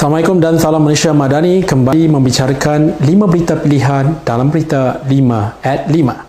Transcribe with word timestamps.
Assalamualaikum 0.00 0.40
dan 0.40 0.56
salam 0.56 0.88
Malaysia 0.88 1.12
Madani 1.12 1.60
kembali 1.60 2.08
membicarakan 2.08 2.96
5 3.04 3.04
berita 3.28 3.52
pilihan 3.60 4.16
dalam 4.24 4.48
berita 4.48 4.96
5 5.04 5.60
at 5.60 5.92
5. 5.92 6.24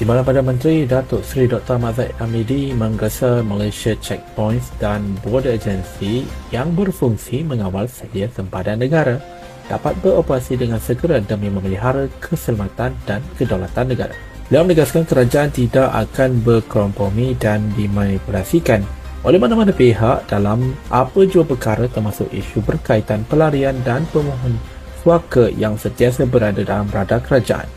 Di 0.00 0.04
mana 0.08 0.24
Perdana 0.24 0.48
Menteri 0.48 0.88
Datuk 0.88 1.20
Seri 1.20 1.52
Dr. 1.52 1.76
Ahmad 1.76 2.00
Zahid 2.00 2.16
Hamidi 2.16 2.72
menggesa 2.72 3.44
Malaysia 3.44 3.92
Checkpoints 4.00 4.72
dan 4.80 5.04
Border 5.20 5.60
Agency 5.60 6.24
yang 6.48 6.72
berfungsi 6.72 7.44
mengawal 7.44 7.92
sedia 7.92 8.32
sempadan 8.32 8.80
negara 8.80 9.20
dapat 9.68 9.92
beroperasi 10.00 10.56
dengan 10.56 10.80
segera 10.80 11.20
demi 11.20 11.52
memelihara 11.52 12.08
keselamatan 12.24 12.96
dan 13.04 13.20
kedaulatan 13.36 13.84
negara. 13.84 14.16
Beliau 14.48 14.64
menegaskan 14.64 15.04
kerajaan 15.04 15.52
tidak 15.52 15.92
akan 15.92 16.40
berkompromi 16.40 17.36
dan 17.36 17.68
dimanipulasikan 17.76 18.80
oleh 19.20 19.36
mana-mana 19.36 19.68
pihak 19.76 20.24
dalam 20.24 20.72
apa 20.88 21.20
jua 21.28 21.44
perkara 21.44 21.84
termasuk 21.84 22.32
isu 22.32 22.64
berkaitan 22.64 23.28
pelarian 23.28 23.76
dan 23.84 24.08
pemohon 24.08 24.56
suaka 25.04 25.52
yang 25.52 25.76
sentiasa 25.76 26.24
berada 26.24 26.64
dalam 26.64 26.88
radar 26.88 27.20
kerajaan. 27.20 27.68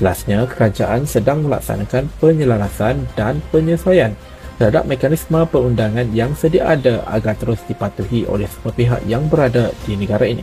Jelasnya, 0.00 0.48
kerajaan 0.48 1.04
sedang 1.04 1.44
melaksanakan 1.44 2.08
penyelarasan 2.24 3.04
dan 3.12 3.44
penyesuaian 3.52 4.16
terhadap 4.56 4.88
mekanisme 4.88 5.44
perundangan 5.44 6.08
yang 6.16 6.32
sedia 6.32 6.72
ada 6.72 7.04
agar 7.12 7.36
terus 7.36 7.60
dipatuhi 7.68 8.24
oleh 8.24 8.48
semua 8.48 8.72
pihak 8.72 9.00
yang 9.04 9.28
berada 9.28 9.76
di 9.84 9.92
negara 9.92 10.24
ini. 10.24 10.40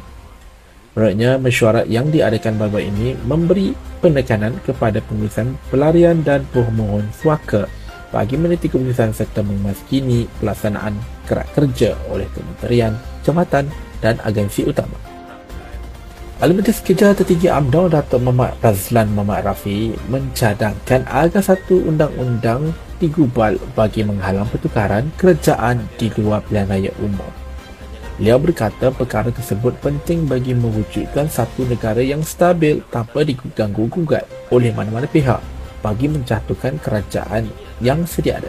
Menurutnya, 0.94 1.42
mesyuarat 1.42 1.90
yang 1.90 2.14
diadakan 2.14 2.62
baru 2.62 2.86
ini 2.86 3.18
memberi 3.26 3.74
penekanan 3.98 4.54
kepada 4.62 5.02
pengurusan 5.10 5.58
pelarian 5.74 6.22
dan 6.22 6.46
permohon 6.54 7.10
suaka 7.18 7.66
bagi 8.14 8.38
meniti 8.38 8.70
keputusan 8.70 9.10
serta 9.10 9.42
memaskini 9.42 10.30
pelaksanaan 10.38 10.94
kerak 11.26 11.50
kerja 11.58 11.98
oleh 12.14 12.30
kementerian, 12.30 12.94
jabatan 13.26 13.66
dan 14.05 14.22
agensi 14.22 14.70
utama. 14.70 14.94
Ahli 16.44 16.60
Majlis 16.60 16.84
Kerja 16.84 17.16
Tertinggi 17.16 17.48
UMNO 17.48 17.88
Datuk 17.88 18.20
Muhammad 18.20 18.54
Razlan 18.60 19.16
Muhammad 19.16 19.48
Rafi 19.48 19.96
mencadangkan 20.12 21.07
agar 21.07 21.40
satu 21.40 21.88
undang-undang 21.88 22.76
digubal 23.00 23.55
bagi 23.74 24.04
menghalang 24.04 24.46
pertukaran 24.52 25.07
kerajaan 25.16 25.88
di 25.96 26.12
luar 26.20 26.44
pilihan 26.44 26.68
raya 26.68 26.91
umum. 27.00 27.43
Beliau 28.24 28.40
berkata 28.40 28.88
perkara 28.88 29.35
tersebut 29.35 29.76
penting 29.84 30.24
bagi 30.24 30.55
mewujudkan 30.55 31.27
satu 31.27 31.68
negara 31.68 31.99
yang 31.99 32.24
stabil 32.24 32.79
tanpa 32.88 33.27
diganggu-gugat 33.27 34.24
oleh 34.48 34.71
mana-mana 34.71 35.04
pihak 35.12 35.43
bagi 35.84 36.07
menjatuhkan 36.07 36.79
kerajaan 36.79 37.51
yang 37.84 38.07
sedia 38.07 38.40
ada. 38.40 38.48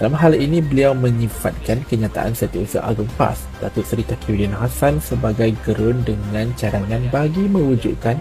Dalam 0.00 0.16
hal 0.16 0.32
ini, 0.32 0.64
beliau 0.64 0.96
menyifatkan 0.96 1.84
kenyataan 1.84 2.32
Setiausaha 2.32 2.88
Agong 2.88 3.12
PAS, 3.20 3.44
Datuk 3.60 3.84
Seri 3.84 4.00
Takiuddin 4.00 4.56
Hassan 4.56 4.96
sebagai 5.04 5.52
gerun 5.68 6.00
dengan 6.00 6.48
cadangan 6.56 7.04
bagi 7.12 7.44
mewujudkan 7.52 8.16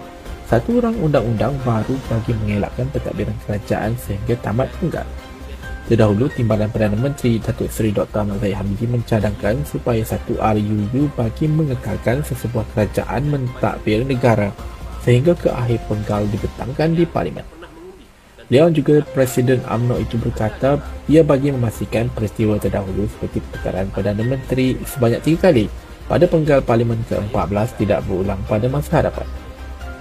satu 0.52 0.84
orang 0.84 1.00
undang-undang 1.00 1.56
baru 1.64 1.96
bagi 2.12 2.36
mengelakkan 2.44 2.92
pentadbiran 2.92 3.40
kerajaan 3.48 3.96
sehingga 3.96 4.36
tamat 4.44 4.68
penggal. 4.84 5.08
Terdahulu, 5.86 6.25
Timbalan 6.33 6.73
Perdana 6.73 6.97
Menteri 6.97 7.38
Datuk 7.38 7.69
Seri 7.69 7.94
Dr. 7.94 8.25
Ahmad 8.25 8.41
Zahid 8.41 8.58
Hamidi 8.58 8.89
mencadangkan 8.89 9.61
supaya 9.69 10.02
satu 10.02 10.33
RUU 10.33 11.14
bagi 11.14 11.45
mengekalkan 11.45 12.25
sesebuah 12.25 12.66
kerajaan 12.73 13.30
mentadbir 13.30 14.02
negara 14.02 14.50
sehingga 15.06 15.38
ke 15.38 15.45
akhir 15.53 15.86
penggal 15.86 16.25
dibetangkan 16.33 16.89
di 16.97 17.06
Parlimen. 17.06 17.45
Beliau 18.50 18.73
juga 18.73 19.06
Presiden 19.13 19.61
UMNO 19.61 20.02
itu 20.02 20.17
berkata 20.17 20.81
ia 21.06 21.22
bagi 21.22 21.53
memastikan 21.53 22.09
peristiwa 22.09 22.58
terdahulu 22.58 23.06
seperti 23.06 23.45
perkaran 23.53 23.86
Perdana 23.94 24.25
Menteri 24.25 24.81
sebanyak 24.89 25.22
tiga 25.22 25.53
kali 25.53 25.69
pada 26.09 26.25
penggal 26.25 26.66
Parlimen 26.66 26.97
ke-14 27.06 27.78
tidak 27.78 28.02
berulang 28.09 28.41
pada 28.50 28.66
masa 28.66 29.06
hadapan. 29.06 29.44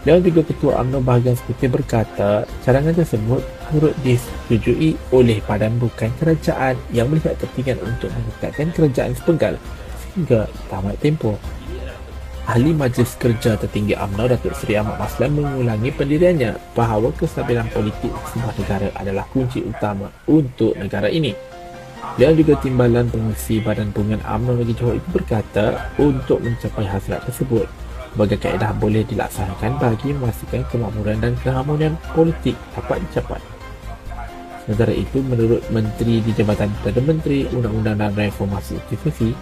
Dan 0.05 0.21
juga 0.21 0.45
Ketua 0.45 0.85
UMNO 0.85 1.01
bahagian 1.01 1.33
seperti 1.33 1.65
berkata 1.65 2.45
cadangan 2.61 2.93
tersebut 2.93 3.41
turut 3.73 3.97
disetujui 4.05 5.01
oleh 5.17 5.41
badan 5.49 5.81
bukan 5.81 6.13
kerajaan 6.21 6.77
yang 6.93 7.09
melihat 7.09 7.33
kepentingan 7.41 7.81
untuk 7.81 8.13
mengekalkan 8.13 8.69
kerajaan 8.77 9.13
sepenggal 9.17 9.55
sehingga 9.97 10.45
tamat 10.69 11.01
tempoh. 11.01 11.41
Ahli 12.45 12.77
Majlis 12.77 13.17
Kerja 13.17 13.57
Tertinggi 13.57 13.97
UMNO 13.97 14.29
Datuk 14.29 14.53
Seri 14.53 14.77
Ahmad 14.77 15.01
Maslan 15.01 15.33
mengulangi 15.33 15.89
pendiriannya 15.89 16.77
bahawa 16.77 17.09
kestabilan 17.17 17.65
politik 17.73 18.13
sebuah 18.37 18.53
negara 18.61 18.89
adalah 19.01 19.25
kunci 19.33 19.65
utama 19.65 20.13
untuk 20.29 20.77
negara 20.77 21.09
ini. 21.09 21.33
Dan 22.21 22.37
juga 22.37 22.61
timbalan 22.61 23.09
pengisi 23.09 23.65
Badan 23.65 23.89
Bungan 23.97 24.21
UMNO 24.21 24.61
Negeri 24.61 24.77
Johor 24.77 24.95
itu 25.01 25.09
berkata 25.09 25.89
untuk 25.97 26.45
mencapai 26.45 26.85
hasrat 26.85 27.25
tersebut, 27.25 27.65
Berbagai 28.15 28.47
kaedah 28.47 28.71
boleh 28.79 29.03
dilaksanakan 29.11 29.83
bagi 29.83 30.15
memastikan 30.15 30.63
kemakmuran 30.71 31.19
dan 31.19 31.35
keharmonian 31.43 31.99
politik 32.15 32.55
dapat 32.71 33.03
dicapai. 33.11 33.43
Sementara 34.63 34.95
itu, 34.95 35.19
menurut 35.21 35.61
Menteri 35.75 36.23
di 36.23 36.31
Jabatan 36.31 36.71
Perdana 36.81 37.11
Menteri 37.11 37.45
Undang-Undang 37.51 37.97
dan 38.01 38.13
Reformasi 38.15 38.79
Institusi, 38.79 39.35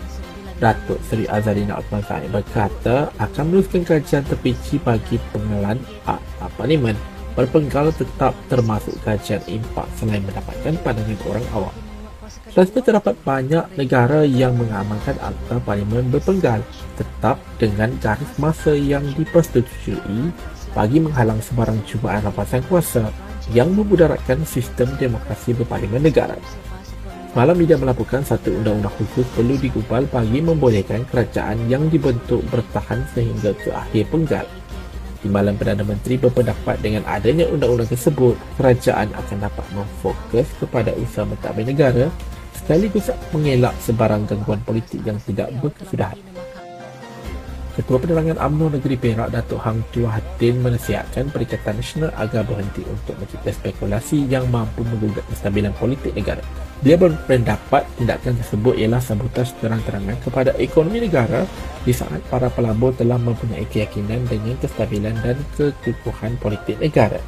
Datuk 0.56 0.98
Seri 1.04 1.28
Azalina 1.28 1.78
Osman 1.78 2.06
Said 2.06 2.32
berkata 2.32 3.10
akan 3.18 3.44
meneruskan 3.50 3.82
kajian 3.82 4.22
terpinci 4.24 4.78
bagi 4.78 5.18
pengenalan 5.34 5.82
Akta 6.06 6.46
Parlimen 6.54 6.94
berpenggal 7.34 7.90
tetap 7.92 8.30
termasuk 8.46 8.94
kajian 9.02 9.42
impak 9.50 9.84
selain 9.98 10.22
mendapatkan 10.22 10.74
pandangan 10.80 11.18
orang 11.26 11.46
awam. 11.52 11.91
Selanjutnya 12.52 12.84
terdapat 12.84 13.16
banyak 13.24 13.64
negara 13.80 14.28
yang 14.28 14.52
mengamalkan 14.52 15.16
Akta 15.24 15.56
Parlimen 15.64 16.12
berpenggal 16.12 16.60
tetap 17.00 17.40
dengan 17.56 17.96
garis 17.96 18.28
masa 18.36 18.76
yang 18.76 19.00
dipersetujui 19.16 20.28
bagi 20.76 21.00
menghalang 21.00 21.40
sebarang 21.40 21.80
cubaan 21.88 22.20
rampasan 22.28 22.60
kuasa 22.68 23.08
yang 23.56 23.72
memudaratkan 23.72 24.44
sistem 24.44 24.92
demokrasi 25.00 25.56
berparlimen 25.56 26.04
negara. 26.04 26.36
Malam 27.32 27.56
media 27.56 27.80
melaporkan 27.80 28.20
satu 28.20 28.52
undang-undang 28.52 28.92
khusus 29.00 29.24
perlu 29.32 29.56
digubal 29.56 30.04
bagi 30.12 30.44
membolehkan 30.44 31.08
kerajaan 31.08 31.56
yang 31.72 31.88
dibentuk 31.88 32.44
bertahan 32.52 33.00
sehingga 33.16 33.56
ke 33.56 33.72
akhir 33.72 34.12
penggal. 34.12 34.44
Di 35.24 35.32
malam 35.32 35.56
Perdana 35.56 35.88
Menteri 35.88 36.20
berpendapat 36.20 36.84
dengan 36.84 37.08
adanya 37.08 37.48
undang-undang 37.48 37.88
tersebut, 37.88 38.36
kerajaan 38.60 39.08
akan 39.16 39.38
dapat 39.40 39.66
memfokus 39.72 40.44
kepada 40.60 40.92
usaha 41.00 41.24
mentadbir 41.24 41.64
negara 41.64 42.12
sekaligus 42.62 43.10
mengelak 43.34 43.74
sebarang 43.82 44.30
gangguan 44.30 44.62
politik 44.62 45.02
yang 45.02 45.18
tidak 45.26 45.50
berkesudahan. 45.58 46.18
Ketua 47.72 47.96
Penerangan 47.96 48.36
UMNO 48.36 48.76
Negeri 48.76 49.00
Perak 49.00 49.32
Datuk 49.32 49.56
Hang 49.64 49.80
Tua 49.96 50.20
Hatin 50.20 50.60
menasihatkan 50.60 51.32
Perikatan 51.32 51.80
Nasional 51.80 52.12
agar 52.20 52.44
berhenti 52.44 52.84
untuk 52.84 53.16
mencipta 53.16 53.48
spekulasi 53.48 54.28
yang 54.28 54.44
mampu 54.52 54.84
menggugat 54.84 55.24
kestabilan 55.32 55.72
politik 55.80 56.12
negara. 56.12 56.44
Dia 56.84 57.00
berpendapat 57.00 57.88
tindakan 57.96 58.36
tersebut 58.44 58.76
ialah 58.76 59.00
sabotase 59.00 59.56
terang-terangan 59.64 60.20
kepada 60.20 60.52
ekonomi 60.60 61.00
negara 61.00 61.48
di 61.80 61.96
saat 61.96 62.20
para 62.28 62.52
pelabur 62.52 62.92
telah 62.92 63.16
mempunyai 63.16 63.64
keyakinan 63.72 64.20
dengan 64.28 64.52
kestabilan 64.60 65.16
dan 65.24 65.40
kekukuhan 65.56 66.36
politik 66.44 66.76
negara. 66.76 67.24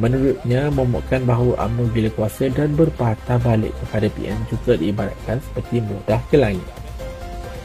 Menurutnya, 0.00 0.72
memukkan 0.72 1.28
bahawa 1.28 1.68
UMNO 1.68 1.92
bila 1.92 2.08
kuasa 2.16 2.48
dan 2.48 2.72
berpatah 2.72 3.36
balik 3.36 3.76
kepada 3.84 4.08
PN 4.08 4.40
juga 4.48 4.80
diibaratkan 4.80 5.44
seperti 5.44 5.84
mudah 5.84 6.20
ke 6.32 6.40
langit. 6.40 6.64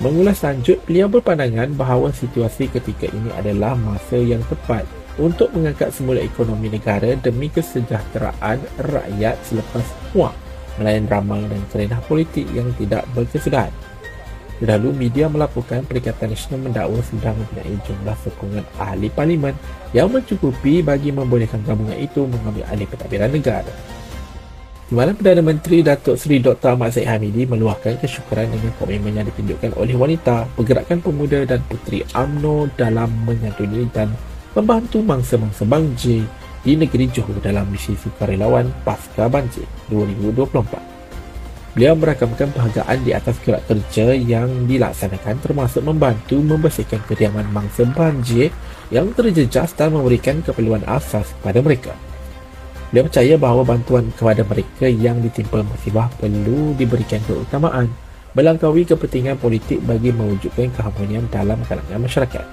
Mengulas 0.03 0.43
lanjut, 0.43 0.75
beliau 0.83 1.07
berpandangan 1.07 1.71
bahawa 1.79 2.11
situasi 2.11 2.67
ketika 2.67 3.07
ini 3.07 3.31
adalah 3.39 3.79
masa 3.79 4.19
yang 4.19 4.43
tepat 4.51 4.83
untuk 5.15 5.47
mengangkat 5.55 5.95
semula 5.95 6.19
ekonomi 6.19 6.67
negara 6.67 7.15
demi 7.15 7.47
kesejahteraan 7.47 8.59
rakyat 8.83 9.39
selepas 9.47 9.87
puak 10.11 10.35
melayan 10.75 11.07
ramal 11.07 11.39
dan 11.47 11.63
kerenah 11.71 12.03
politik 12.03 12.43
yang 12.51 12.67
tidak 12.75 13.07
berkesudahan. 13.15 13.71
Lalu 14.63 14.95
media 14.95 15.27
melaporkan 15.27 15.83
Perikatan 15.83 16.31
Nasional 16.31 16.71
mendakwa 16.71 17.03
sudah 17.03 17.35
mempunyai 17.35 17.75
jumlah 17.83 18.15
sokongan 18.23 18.63
ahli 18.79 19.11
parlimen 19.11 19.51
yang 19.91 20.07
mencukupi 20.07 20.79
bagi 20.79 21.11
membolehkan 21.11 21.59
gabungan 21.67 21.99
itu 21.99 22.23
mengambil 22.23 22.63
alih 22.71 22.87
pentadbiran 22.87 23.35
negara. 23.35 23.73
Di 24.85 24.93
mana 24.93 25.17
Perdana 25.17 25.41
Menteri 25.41 25.81
Datuk 25.81 26.15
Seri 26.15 26.39
Dr. 26.39 26.77
Ahmad 26.77 26.93
Zaid 26.93 27.09
Hamidi 27.09 27.43
meluahkan 27.43 27.99
kesyukuran 27.99 28.53
dengan 28.53 28.71
komitmen 28.79 29.17
yang 29.17 29.27
ditunjukkan 29.27 29.75
oleh 29.75 29.97
wanita, 29.97 30.47
pergerakan 30.55 31.01
pemuda 31.01 31.41
dan 31.43 31.59
puteri 31.65 32.05
UMNO 32.13 32.69
dalam 32.77 33.09
menyantuni 33.25 33.89
dan 33.91 34.13
membantu 34.55 35.03
mangsa-mangsa 35.03 35.67
banjir 35.67 36.23
di 36.63 36.79
negeri 36.79 37.11
Johor 37.11 37.43
dalam 37.43 37.67
misi 37.67 37.97
sukarelawan 37.97 38.71
pasca 38.87 39.27
banjir 39.27 39.67
2024. 39.91 40.94
Beliau 41.75 41.91
merakamkan 41.91 42.55
penghargaan 42.55 43.03
di 43.03 43.11
atas 43.11 43.35
gerak 43.43 43.67
kerja 43.67 44.15
yang 44.15 44.63
dilaksanakan 44.63 45.43
termasuk 45.43 45.83
membantu 45.83 46.39
membersihkan 46.39 47.03
kediaman 47.03 47.43
mangsa 47.51 47.83
banjir 47.83 48.47
yang 48.95 49.11
terjejas 49.11 49.75
dan 49.75 49.91
memberikan 49.91 50.39
keperluan 50.39 50.87
asas 50.87 51.35
kepada 51.35 51.59
mereka. 51.59 51.91
Beliau 52.95 53.11
percaya 53.11 53.35
bahawa 53.35 53.67
bantuan 53.67 54.07
kepada 54.15 54.47
mereka 54.47 54.87
yang 54.87 55.19
ditimpa 55.19 55.67
musibah 55.67 56.07
perlu 56.15 56.79
diberikan 56.79 57.19
keutamaan 57.27 57.91
melangkaui 58.39 58.87
kepentingan 58.87 59.35
politik 59.35 59.83
bagi 59.83 60.15
mewujudkan 60.15 60.71
keharmonian 60.79 61.27
dalam 61.27 61.59
kalangan 61.67 61.99
masyarakat. 61.99 62.45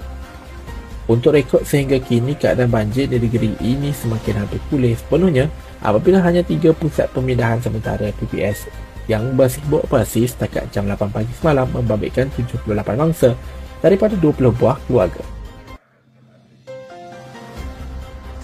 Untuk 1.06 1.38
rekod 1.38 1.62
sehingga 1.62 2.02
kini 2.02 2.34
keadaan 2.34 2.74
banjir 2.74 3.06
di 3.06 3.22
negeri 3.22 3.54
ini 3.62 3.94
semakin 3.94 4.42
hampir 4.42 4.58
pulih 4.66 4.98
sepenuhnya 4.98 5.46
apabila 5.78 6.18
hanya 6.26 6.42
tiga 6.42 6.74
pusat 6.74 7.06
pemindahan 7.14 7.62
sementara 7.62 8.10
PPS 8.18 8.66
yang 9.10 9.34
bersibuk 9.34 9.82
operasi 9.86 10.26
setakat 10.26 10.70
jam 10.70 10.86
8 10.86 11.10
pagi 11.10 11.32
semalam 11.34 11.66
membabitkan 11.70 12.30
78 12.34 12.68
mangsa 12.94 13.34
daripada 13.82 14.14
20 14.14 14.54
buah 14.54 14.78
keluarga. 14.86 15.22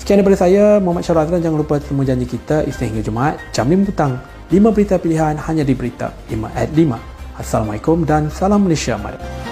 Sekian 0.00 0.25
daripada 0.25 0.40
saya, 0.40 0.81
Muhammad 0.81 1.05
Syarul 1.05 1.22
Azlan. 1.28 1.44
Jangan 1.44 1.58
lupa 1.60 1.76
temu 1.78 2.00
janji 2.00 2.25
kita 2.25 2.64
Isnin 2.64 2.96
hingga 2.96 3.05
Jumaat, 3.05 3.37
jam 3.52 3.69
5 3.69 3.87
petang. 3.87 4.16
5 4.49 4.72
berita 4.72 4.96
pilihan 4.96 5.37
hanya 5.37 5.62
di 5.62 5.76
Berita 5.76 6.16
5 6.32 6.49
at 6.56 6.72
5. 6.72 6.96
Assalamualaikum 7.37 8.08
dan 8.08 8.32
salam 8.32 8.64
Malaysia 8.64 8.96
Mada. 8.96 9.48